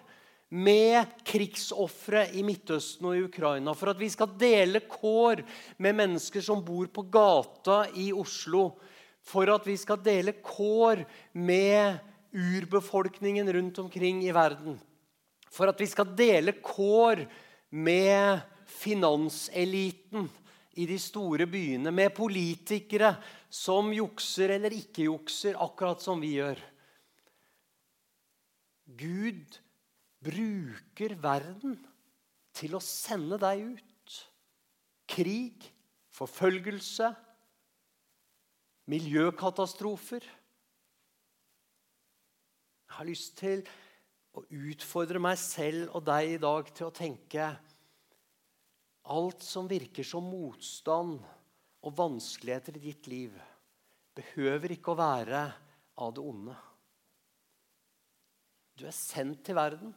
med 0.49 1.11
krigsofre 1.29 2.25
i 2.33 2.43
Midtøsten 2.47 3.09
og 3.11 3.17
i 3.17 3.25
Ukraina. 3.27 3.75
For 3.77 3.93
at 3.93 4.01
vi 4.01 4.09
skal 4.13 4.33
dele 4.41 4.81
kår 4.89 5.43
med 5.85 5.99
mennesker 5.99 6.45
som 6.45 6.63
bor 6.65 6.89
på 6.93 7.05
gata 7.13 7.83
i 8.01 8.09
Oslo. 8.17 8.71
For 9.29 9.51
at 9.53 9.67
vi 9.69 9.77
skal 9.77 10.01
dele 10.05 10.39
kår 10.41 11.05
med 11.37 11.99
urbefolkningen 12.33 13.53
rundt 13.53 13.79
omkring 13.85 14.23
i 14.25 14.33
verden. 14.33 14.79
For 15.53 15.69
at 15.69 15.81
vi 15.81 15.89
skal 15.89 16.13
dele 16.17 16.57
kår 16.65 17.27
med 17.77 18.41
finanseliten 18.69 20.29
i 20.79 20.87
de 20.87 20.99
store 21.01 21.49
byene, 21.51 21.91
med 21.91 22.15
politikere 22.15 23.15
som 23.51 23.91
jukser 23.93 24.55
eller 24.55 24.77
ikke 24.77 25.09
jukser, 25.09 25.57
akkurat 25.59 26.03
som 26.05 26.21
vi 26.23 26.37
gjør. 26.37 26.61
Gud 28.99 29.59
bruker 30.25 31.15
verden 31.23 31.77
til 32.57 32.75
å 32.77 32.83
sende 32.83 33.39
deg 33.41 33.63
ut. 33.77 34.17
Krig, 35.09 35.65
forfølgelse, 36.13 37.13
miljøkatastrofer. 38.89 40.25
Jeg 42.89 42.97
har 42.99 43.09
lyst 43.09 43.37
til 43.39 43.63
å 44.37 44.43
utfordre 44.49 45.21
meg 45.23 45.39
selv 45.41 45.95
og 45.97 46.05
deg 46.09 46.35
i 46.37 46.43
dag 46.43 46.71
til 46.75 46.89
å 46.89 46.95
tenke 46.95 47.53
Alt 49.09 49.41
som 49.41 49.65
virker 49.65 50.05
som 50.05 50.27
motstand 50.29 51.23
og 51.81 51.95
vanskeligheter 51.97 52.77
i 52.77 52.83
ditt 52.83 53.07
liv, 53.09 53.33
behøver 54.13 54.75
ikke 54.75 54.93
å 54.93 54.99
være 54.99 55.41
av 56.05 56.13
det 56.13 56.25
onde. 56.29 56.57
Du 58.77 58.85
er 58.85 58.93
sendt 58.93 59.47
til 59.47 59.57
verden. 59.57 59.95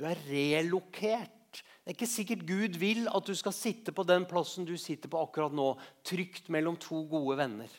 Du 0.00 0.06
er 0.08 0.16
relokert. 0.30 1.60
Det 1.60 1.92
er 1.92 1.96
ikke 1.96 2.08
sikkert 2.08 2.46
Gud 2.48 2.78
vil 2.80 3.04
at 3.10 3.26
du 3.28 3.34
skal 3.36 3.52
sitte 3.52 3.92
på 3.92 4.04
den 4.08 4.24
plassen 4.28 4.64
du 4.64 4.76
sitter 4.80 5.12
på 5.12 5.20
akkurat 5.20 5.52
nå, 5.52 5.74
trygt 6.06 6.48
mellom 6.52 6.78
to 6.80 7.02
gode 7.10 7.36
venner. 7.42 7.72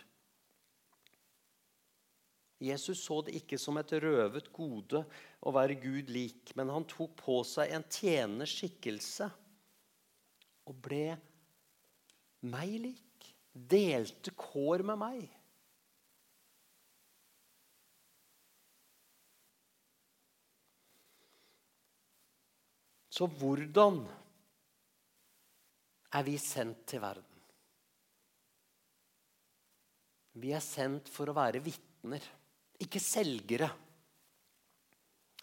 Jesus 2.61 3.01
så 3.01 3.23
det 3.25 3.39
ikke 3.39 3.57
som 3.57 3.79
et 3.81 3.93
røvet 4.03 4.51
gode 4.53 5.01
å 5.41 5.53
være 5.55 5.79
Gud 5.81 6.11
lik, 6.13 6.51
men 6.53 6.69
han 6.69 6.85
tok 6.85 7.15
på 7.23 7.39
seg 7.47 7.73
en 7.73 7.85
tjeners 7.89 8.53
skikkelse 8.59 9.31
og 10.69 10.77
ble 10.85 11.15
meg 12.45 12.75
lik. 12.83 13.31
Delte 13.51 14.35
kår 14.37 14.85
med 14.91 15.01
meg. 15.01 15.25
Så 23.11 23.27
hvordan 23.27 23.99
er 26.15 26.23
vi 26.23 26.37
sendt 26.39 26.85
til 26.87 27.03
verden? 27.03 27.27
Vi 30.39 30.53
er 30.55 30.63
sendt 30.63 31.11
for 31.11 31.27
å 31.27 31.35
være 31.35 31.59
vitner, 31.63 32.23
ikke 32.79 33.01
selgere. 33.03 33.67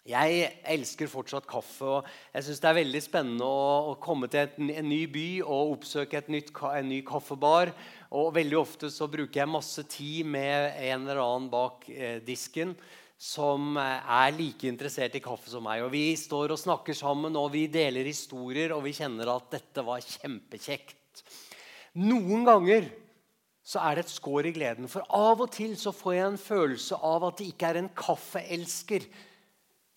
Jeg 0.09 0.47
elsker 0.73 1.09
fortsatt 1.11 1.45
kaffe. 1.45 1.85
og 1.85 2.07
jeg 2.33 2.43
synes 2.43 2.59
Det 2.59 2.69
er 2.69 2.79
veldig 2.79 3.01
spennende 3.05 3.45
å, 3.45 3.93
komme 4.01 4.27
til 4.27 4.49
en 4.57 4.89
ny 4.89 5.03
by 5.05 5.27
og 5.43 5.75
oppsøke 5.75 6.23
nytt, 6.27 6.49
en 6.49 6.89
ny 6.89 7.03
kaffebar. 7.05 7.69
Og 8.09 8.33
Veldig 8.33 8.57
ofte 8.57 8.89
så 8.89 9.05
bruker 9.07 9.43
jeg 9.43 9.53
masse 9.53 9.83
tid 9.83 10.25
med 10.25 10.73
en 10.73 11.05
eller 11.05 11.21
annen 11.21 11.51
bak 11.53 11.85
eh, 11.89 12.17
disken 12.25 12.73
som 13.19 13.75
eh, 13.77 14.13
er 14.23 14.31
like 14.37 14.69
interessert 14.69 15.17
i 15.19 15.23
kaffe 15.23 15.51
som 15.51 15.65
meg. 15.67 15.83
Og 15.83 15.91
Vi 15.91 16.15
står 16.15 16.55
og 16.55 16.61
snakker 16.61 16.95
sammen, 16.95 17.35
og 17.35 17.51
vi 17.53 17.67
deler 17.71 18.07
historier, 18.07 18.71
og 18.75 18.85
vi 18.87 18.95
kjenner 18.95 19.33
at 19.35 19.51
dette 19.51 19.83
var 19.83 19.99
kjempekjekt. 20.05 21.25
Noen 21.99 22.45
ganger 22.47 22.87
så 23.69 23.83
er 23.83 23.97
det 23.97 24.07
et 24.07 24.13
skår 24.15 24.49
i 24.49 24.53
gleden. 24.55 24.87
For 24.89 25.03
av 25.13 25.43
og 25.43 25.51
til 25.53 25.75
så 25.77 25.91
får 25.93 26.15
jeg 26.15 26.29
en 26.29 26.41
følelse 26.41 26.97
av 27.05 27.27
at 27.27 27.41
det 27.41 27.49
ikke 27.51 27.73
er 27.73 27.81
en 27.81 27.91
kaffeelsker 27.97 29.05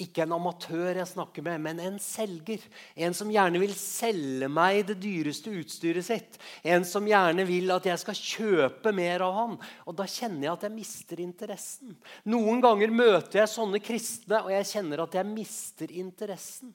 ikke 0.01 0.25
en 0.25 0.35
amatør 0.35 0.97
jeg 0.97 1.09
snakker 1.11 1.45
med, 1.45 1.61
men 1.63 1.81
en 1.85 1.99
selger. 2.01 2.63
En 2.97 3.15
som 3.15 3.31
gjerne 3.31 3.61
vil 3.61 3.75
selge 3.77 4.49
meg 4.51 4.87
det 4.89 4.97
dyreste 5.03 5.53
utstyret 5.53 6.07
sitt. 6.07 6.39
En 6.65 6.87
som 6.89 7.07
gjerne 7.07 7.45
vil 7.49 7.71
at 7.75 7.87
jeg 7.91 8.01
skal 8.01 8.19
kjøpe 8.19 8.95
mer 8.97 9.25
av 9.27 9.37
han. 9.37 9.57
Og 9.87 9.97
da 9.99 10.09
kjenner 10.09 10.49
jeg 10.49 10.55
at 10.55 10.67
jeg 10.67 10.77
mister 10.79 11.23
interessen. 11.23 11.97
Noen 12.33 12.63
ganger 12.65 12.95
møter 12.95 13.43
jeg 13.43 13.53
sånne 13.53 13.83
kristne, 13.85 14.43
og 14.43 14.53
jeg 14.55 14.71
kjenner 14.73 15.05
at 15.05 15.19
jeg 15.21 15.29
mister 15.29 15.93
interessen. 15.93 16.73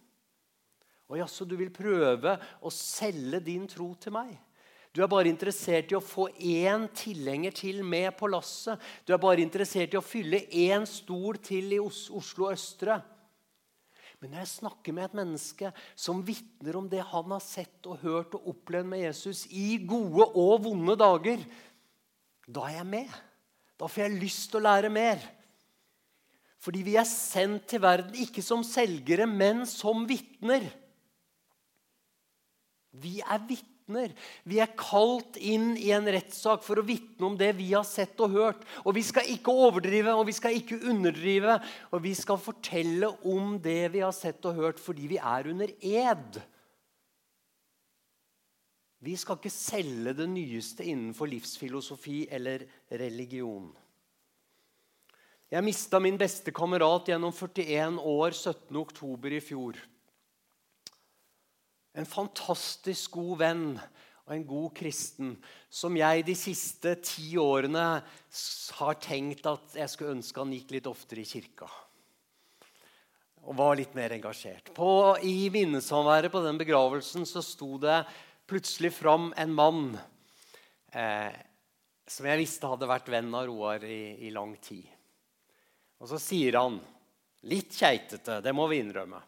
Og 1.08 1.22
jaså, 1.22 1.48
du 1.48 1.56
vil 1.58 1.72
prøve 1.72 2.36
å 2.38 2.74
selge 2.74 3.42
din 3.44 3.66
tro 3.72 3.94
til 4.00 4.14
meg? 4.14 4.36
Du 4.96 5.04
er 5.04 5.12
bare 5.12 5.30
interessert 5.30 5.92
i 5.92 5.98
å 5.98 6.02
få 6.02 6.30
én 6.42 6.88
tilhenger 6.96 7.54
til 7.54 7.84
med 7.86 8.16
på 8.18 8.30
lasset. 8.32 8.82
Du 9.06 9.14
er 9.14 9.22
bare 9.22 9.44
interessert 9.44 9.94
i 9.94 10.00
å 10.00 10.06
fylle 10.06 10.46
én 10.50 10.88
stol 10.90 11.38
til 11.44 11.76
i 11.76 11.80
Oslo 11.80 12.50
Østre. 12.50 12.98
Men 14.18 14.34
når 14.34 14.42
jeg 14.42 14.54
snakker 14.56 14.96
med 14.98 15.06
et 15.06 15.18
menneske 15.20 15.72
som 15.94 16.24
vitner 16.26 16.80
om 16.80 16.88
det 16.90 17.04
han 17.06 17.34
har 17.36 17.44
sett 17.44 17.86
og 17.86 18.02
hørt 18.02 18.34
og 18.38 18.50
opplevd 18.54 18.90
med 18.90 19.04
Jesus 19.04 19.46
i 19.54 19.78
gode 19.86 20.26
og 20.34 20.64
vonde 20.66 20.96
dager, 20.98 21.44
da 22.48 22.66
er 22.66 22.80
jeg 22.80 22.90
med. 22.96 23.18
Da 23.78 23.86
får 23.86 24.08
jeg 24.08 24.22
lyst 24.24 24.50
til 24.50 24.62
å 24.62 24.66
lære 24.66 24.90
mer. 24.90 25.22
Fordi 26.58 26.82
vi 26.88 26.98
er 26.98 27.06
sendt 27.06 27.68
til 27.70 27.84
verden 27.84 28.18
ikke 28.18 28.42
som 28.42 28.66
selgere, 28.66 29.28
men 29.30 29.62
som 29.70 30.08
vitner. 30.10 30.66
Vi 32.98 33.20
er 33.22 33.44
vitner 33.46 33.77
vitner. 33.88 34.14
Vi 34.44 34.60
er 34.60 34.76
kalt 34.78 35.38
inn 35.38 35.78
i 35.78 35.92
en 35.92 36.06
rettssak 36.06 36.64
for 36.64 36.80
å 36.80 36.86
vitne 36.86 37.26
om 37.26 37.38
det 37.38 37.54
vi 37.56 37.74
har 37.74 37.86
sett 37.86 38.20
og 38.20 38.32
hørt. 38.32 38.66
Og 38.86 38.96
vi 38.96 39.04
skal 39.04 39.28
ikke 39.32 39.52
overdrive 39.52 40.14
og 40.14 40.28
vi 40.28 40.34
skal 40.34 40.56
ikke 40.56 40.82
underdrive. 40.90 41.60
Og 41.92 42.04
vi 42.04 42.14
skal 42.16 42.38
fortelle 42.38 43.10
om 43.24 43.60
det 43.60 43.94
vi 43.94 44.04
har 44.04 44.14
sett 44.14 44.44
og 44.46 44.56
hørt, 44.56 44.80
fordi 44.80 45.08
vi 45.08 45.18
er 45.18 45.48
under 45.48 45.72
ed. 45.82 46.40
Vi 49.00 49.16
skal 49.16 49.38
ikke 49.38 49.54
selge 49.54 50.14
det 50.18 50.28
nyeste 50.30 50.84
innenfor 50.84 51.30
livsfilosofi 51.30 52.28
eller 52.32 52.66
religion. 52.90 53.70
Jeg 55.48 55.64
mista 55.64 56.00
min 56.04 56.18
beste 56.20 56.52
kamerat 56.52 57.08
gjennom 57.08 57.32
41 57.32 58.02
år 58.04 58.34
17.10. 58.36 59.38
i 59.38 59.40
fjor. 59.40 59.78
En 61.98 62.06
fantastisk 62.06 63.18
god 63.18 63.40
venn 63.42 63.70
og 64.28 64.34
en 64.36 64.46
god 64.46 64.72
kristen 64.78 65.34
som 65.72 65.96
jeg 65.98 66.26
de 66.28 66.36
siste 66.38 66.94
ti 67.02 67.32
årene 67.42 67.86
har 68.78 68.98
tenkt 69.02 69.48
at 69.50 69.78
jeg 69.80 69.90
skulle 69.90 70.18
ønske 70.18 70.42
han 70.44 70.54
gikk 70.54 70.74
litt 70.76 70.90
oftere 70.90 71.24
i 71.24 71.30
kirka. 71.30 71.70
Og 73.48 73.56
var 73.56 73.78
litt 73.80 73.94
mer 73.96 74.12
engasjert. 74.12 74.74
På, 74.76 75.16
I 75.24 75.48
minnesamværet 75.54 76.34
på 76.34 76.42
den 76.44 76.60
begravelsen 76.60 77.24
så 77.26 77.42
sto 77.46 77.78
det 77.80 78.02
plutselig 78.48 78.92
fram 78.98 79.32
en 79.40 79.56
mann 79.56 79.88
eh, 80.92 81.32
som 82.08 82.28
jeg 82.28 82.42
visste 82.44 82.70
hadde 82.70 82.92
vært 82.92 83.10
venn 83.12 83.32
av 83.36 83.48
Roar 83.48 83.88
i, 83.88 84.28
i 84.28 84.34
lang 84.36 84.54
tid. 84.60 84.84
Og 86.04 86.12
så 86.12 86.20
sier 86.22 86.60
han, 86.60 86.78
litt 87.48 87.72
keitete, 87.74 88.42
det 88.44 88.54
må 88.56 88.68
vi 88.68 88.84
innrømme 88.84 89.24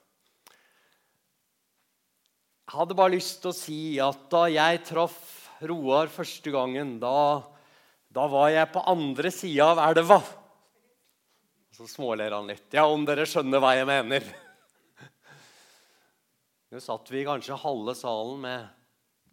jeg 2.70 2.78
hadde 2.78 2.94
bare 2.94 3.16
lyst 3.16 3.40
til 3.42 3.50
å 3.50 3.58
si 3.58 3.78
at 3.98 4.28
da 4.30 4.44
jeg 4.46 4.84
traff 4.86 5.18
Roar 5.66 6.12
første 6.14 6.52
gangen, 6.54 7.00
da, 7.02 7.42
da 8.14 8.28
var 8.30 8.52
jeg 8.54 8.70
på 8.70 8.84
andre 8.92 9.32
sida 9.34 9.72
av 9.74 9.82
elva. 9.88 10.20
Så 11.74 11.90
småler 11.90 12.38
han 12.38 12.46
litt. 12.48 12.68
Ja, 12.78 12.86
om 12.86 13.08
dere 13.10 13.26
skjønner 13.26 13.64
hva 13.64 13.74
jeg 13.74 13.90
mener. 13.90 14.30
Nå 16.70 16.86
satt 16.86 17.10
vi 17.10 17.26
kanskje 17.26 17.58
halve 17.58 17.98
salen 17.98 18.46
med 18.46 18.72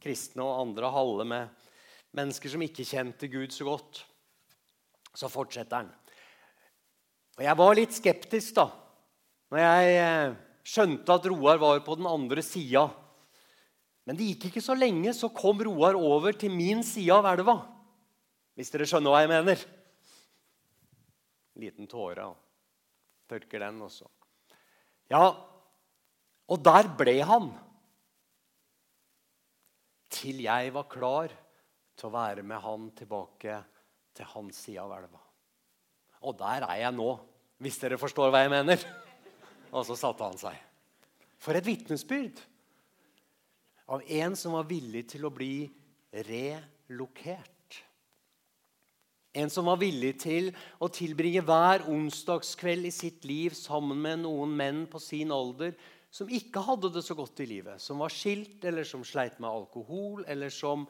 kristne 0.01 0.41
og 0.49 0.65
andre 0.65 0.97
halve 0.97 1.29
med 1.29 1.71
mennesker 2.17 2.57
som 2.57 2.65
ikke 2.65 2.89
kjente 2.89 3.29
Gud 3.29 3.53
så 3.53 3.69
godt. 3.69 4.05
Så 5.13 5.29
fortsetter 5.29 5.85
han. 5.85 5.95
Og 7.37 7.45
jeg 7.53 7.61
var 7.61 7.83
litt 7.85 8.01
skeptisk 8.01 8.63
da 8.63 8.71
når 9.53 9.67
jeg 9.69 9.99
eh, 10.03 10.39
skjønte 10.67 11.21
at 11.21 11.27
Roar 11.29 11.61
var 11.61 11.85
på 11.85 12.01
den 12.01 12.09
andre 12.11 12.43
sida 12.43 12.89
men 14.07 14.19
det 14.19 14.29
gikk 14.31 14.49
ikke 14.51 14.63
så 14.63 14.77
lenge, 14.79 15.11
så 15.15 15.33
kom 15.35 15.59
Roar 15.67 15.99
over 15.99 16.37
til 16.39 16.53
min 16.55 16.85
side 16.87 17.15
av 17.15 17.27
elva. 17.33 17.57
Hvis 18.57 18.71
dere 18.73 18.87
skjønner 18.89 19.13
hva 19.13 19.23
jeg 19.25 19.33
mener. 19.33 19.65
Liten 21.59 21.91
tåre. 21.91 22.29
Tørker 23.27 23.67
den 23.67 23.83
også. 23.83 24.07
Ja, 25.11 25.27
og 26.47 26.63
der 26.63 26.89
ble 26.99 27.17
han. 27.27 27.51
Til 30.15 30.39
jeg 30.47 30.71
var 30.75 30.87
klar 30.91 31.35
til 31.99 32.09
å 32.09 32.15
være 32.15 32.47
med 32.47 32.63
han 32.63 32.91
tilbake 32.97 33.59
til 34.17 34.35
hans 34.37 34.63
side 34.69 34.87
av 34.87 34.95
elva. 35.01 35.23
Og 36.23 36.39
der 36.39 36.65
er 36.71 36.85
jeg 36.85 36.95
nå, 36.95 37.11
hvis 37.59 37.83
dere 37.83 37.99
forstår 37.99 38.31
hva 38.31 38.45
jeg 38.45 38.55
mener. 38.55 38.87
Og 39.75 39.83
så 39.89 39.99
satte 39.99 40.23
han 40.23 40.39
seg. 40.39 40.55
For 41.43 41.59
et 41.59 41.67
vitnesbyrd! 41.67 42.39
Av 43.87 44.03
en 44.07 44.37
som 44.37 44.57
var 44.57 44.67
villig 44.69 45.05
til 45.13 45.27
å 45.27 45.33
bli 45.35 45.69
relokert. 46.27 47.53
En 49.37 49.51
som 49.53 49.69
var 49.69 49.77
villig 49.81 50.15
til 50.23 50.49
å 50.81 50.89
tilbringe 50.89 51.43
hver 51.45 51.85
onsdagskveld 51.93 52.89
i 52.89 52.95
sitt 52.95 53.27
liv 53.29 53.55
sammen 53.57 54.01
med 54.01 54.23
noen 54.25 54.55
menn 54.57 54.87
på 54.91 55.01
sin 55.03 55.35
alder 55.35 55.77
som 56.17 56.31
ikke 56.33 56.63
hadde 56.65 56.89
det 56.95 57.03
så 57.05 57.17
godt 57.19 57.43
i 57.45 57.49
livet. 57.51 57.83
Som 57.83 58.01
var 58.01 58.13
skilt, 58.15 58.65
eller 58.65 58.87
som 58.89 59.05
sleit 59.05 59.37
med 59.43 59.51
alkohol, 59.51 60.25
eller 60.25 60.53
som 60.55 60.87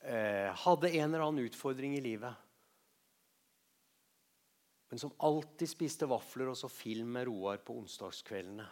eh, 0.00 0.48
hadde 0.64 0.92
en 0.94 1.10
eller 1.10 1.26
annen 1.26 1.50
utfordring 1.50 1.98
i 1.98 2.04
livet. 2.04 2.32
Men 4.88 5.00
som 5.00 5.12
alltid 5.24 5.68
spiste 5.68 6.08
vafler 6.08 6.50
og 6.52 6.56
så 6.56 6.68
film 6.72 7.12
med 7.18 7.28
Roar 7.28 7.60
på 7.64 7.76
onsdagskveldene. 7.82 8.64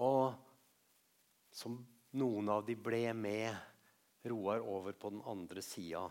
Og 0.00 0.32
som 1.56 1.76
noen 2.16 2.48
av 2.48 2.64
de 2.66 2.76
ble 2.76 3.10
med 3.16 3.54
Roar 4.26 4.62
over 4.64 4.96
på 4.98 5.10
den 5.12 5.22
andre 5.28 5.62
sida 5.62 6.02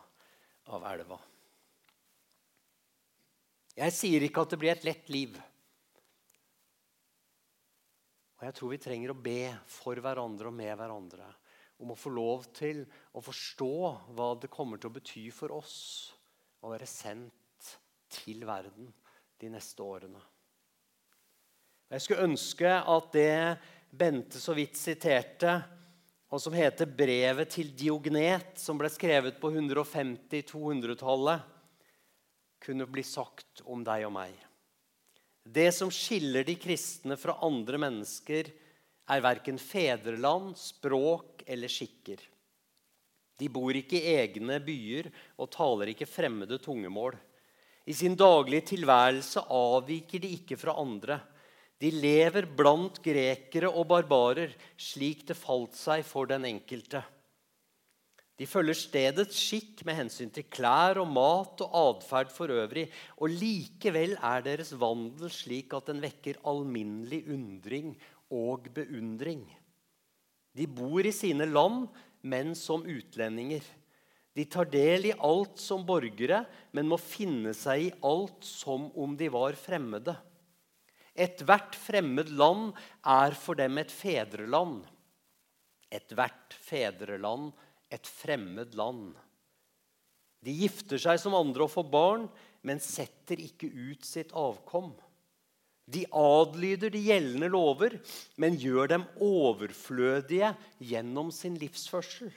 av 0.71 0.85
elva. 0.87 1.17
Jeg 3.75 3.91
sier 3.91 4.23
ikke 4.23 4.45
at 4.45 4.53
det 4.53 4.59
blir 4.61 4.71
et 4.71 4.85
lett 4.87 5.09
liv. 5.11 5.35
Og 8.39 8.45
jeg 8.47 8.55
tror 8.55 8.71
vi 8.71 8.79
trenger 8.85 9.11
å 9.11 9.19
be 9.19 9.49
for 9.67 9.99
hverandre 9.99 10.47
og 10.47 10.55
med 10.55 10.71
hverandre 10.79 11.27
om 11.83 11.91
å 11.91 11.99
få 11.99 12.11
lov 12.15 12.45
til 12.55 12.85
å 13.15 13.23
forstå 13.23 13.75
hva 14.15 14.29
det 14.39 14.51
kommer 14.53 14.79
til 14.79 14.91
å 14.91 14.95
bety 14.95 15.25
for 15.35 15.51
oss 15.57 15.75
å 16.63 16.71
være 16.71 16.87
sendt 16.87 17.71
til 18.15 18.45
verden 18.47 18.87
de 19.41 19.51
neste 19.51 19.83
årene. 19.83 20.21
Jeg 21.91 22.01
skulle 22.01 22.29
ønske 22.31 22.71
at 22.79 23.11
det 23.13 23.33
Bente 23.95 24.41
så 24.43 24.51
vidt 24.57 24.75
siterte, 24.75 25.53
og 26.31 26.41
som 26.41 26.53
heter 26.53 26.85
'Brevet 26.85 27.49
til 27.49 27.71
Diognet', 27.75 28.57
som 28.57 28.77
ble 28.77 28.89
skrevet 28.89 29.39
på 29.39 29.51
150-200-tallet, 29.51 31.41
kunne 32.59 32.85
bli 32.89 33.03
sagt 33.03 33.61
om 33.65 33.83
deg 33.83 34.05
og 34.07 34.13
meg. 34.13 34.33
Det 35.45 35.71
som 35.73 35.91
skiller 35.93 36.43
de 36.43 36.55
kristne 36.57 37.17
fra 37.17 37.37
andre 37.45 37.77
mennesker, 37.77 38.49
er 39.05 39.21
verken 39.21 39.59
fedreland, 39.61 40.57
språk 40.57 41.43
eller 41.45 41.69
skikker. 41.69 42.17
De 43.37 43.49
bor 43.51 43.75
ikke 43.75 43.99
i 43.99 44.15
egne 44.17 44.57
byer 44.63 45.11
og 45.37 45.51
taler 45.53 45.91
ikke 45.91 46.09
fremmede 46.09 46.57
tungemål. 46.63 47.13
I 47.85 47.93
sin 47.93 48.15
daglige 48.17 48.71
tilværelse 48.73 49.43
avviker 49.51 50.23
de 50.23 50.31
ikke 50.39 50.57
fra 50.57 50.73
andre. 50.81 51.19
De 51.81 51.91
lever 51.91 52.47
blant 52.57 53.01
grekere 53.03 53.67
og 53.67 53.89
barbarer, 53.91 54.53
slik 54.79 55.25
det 55.27 55.35
falt 55.35 55.75
seg 55.75 56.05
for 56.07 56.29
den 56.29 56.47
enkelte. 56.47 57.03
De 58.35 58.47
følger 58.47 58.75
stedets 58.75 59.37
skikk 59.39 59.85
med 59.87 59.95
hensyn 59.95 60.31
til 60.35 60.47
klær 60.51 60.99
og 60.99 61.07
mat 61.07 61.61
og 61.63 61.75
atferd 61.79 62.33
for 62.35 62.51
øvrig. 62.51 62.89
Og 63.15 63.31
likevel 63.31 64.17
er 64.19 64.43
deres 64.43 64.73
vandel 64.75 65.31
slik 65.31 65.71
at 65.75 65.87
den 65.91 66.01
vekker 66.03 66.41
alminnelig 66.47 67.21
undring 67.31 67.93
og 68.31 68.67
beundring. 68.75 69.45
De 70.55 70.67
bor 70.67 71.03
i 71.03 71.15
sine 71.15 71.47
land, 71.47 71.87
men 72.23 72.55
som 72.59 72.83
utlendinger. 72.83 73.63
De 74.35 74.43
tar 74.51 74.67
del 74.67 75.11
i 75.11 75.15
alt 75.23 75.59
som 75.61 75.85
borgere, 75.87 76.41
men 76.75 76.89
må 76.91 76.99
finne 76.99 77.53
seg 77.55 77.87
i 77.87 77.93
alt 78.03 78.43
som 78.43 78.89
om 78.99 79.15
de 79.15 79.29
var 79.31 79.55
fremmede. 79.59 80.15
Ethvert 81.15 81.77
fremmed 81.79 82.29
land 82.35 82.75
er 83.07 83.35
for 83.39 83.55
dem 83.55 83.79
et 83.79 83.93
fedreland. 83.93 84.83
Ethvert 85.93 86.57
fedreland 86.59 87.53
et 87.93 88.07
fremmed 88.09 88.75
land. 88.75 89.13
De 90.45 90.53
gifter 90.53 90.99
seg 91.01 91.17
som 91.21 91.37
andre 91.37 91.65
og 91.65 91.71
får 91.73 91.87
barn, 91.89 92.27
men 92.65 92.81
setter 92.83 93.39
ikke 93.41 93.69
ut 93.71 94.05
sitt 94.05 94.33
avkom. 94.35 94.91
De 95.85 96.01
adlyder 96.17 96.91
de 96.93 97.01
gjeldende 97.07 97.49
lover, 97.53 97.99
men 98.41 98.57
gjør 98.57 98.89
dem 98.95 99.05
overflødige 99.21 100.51
gjennom 100.81 101.29
sin 101.33 101.57
livsførsel. 101.61 102.31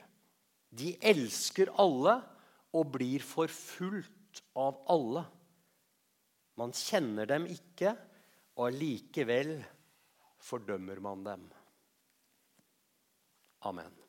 De 0.68 0.92
elsker 1.00 1.72
alle 1.80 2.18
og 2.76 2.92
blir 2.92 3.24
forfulgt 3.24 4.42
av 4.58 4.82
alle. 4.92 5.24
Man 6.60 6.74
kjenner 6.76 7.28
dem 7.30 7.46
ikke, 7.48 7.94
og 8.58 8.66
allikevel 8.72 9.52
fordømmer 10.42 11.00
man 11.02 11.24
dem. 11.26 11.46
Amen. 13.70 14.07